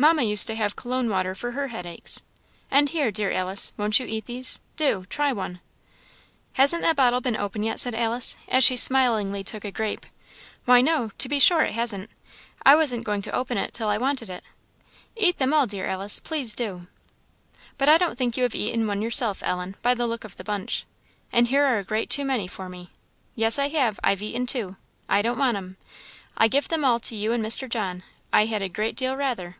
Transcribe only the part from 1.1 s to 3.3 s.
water for her headaches. And here,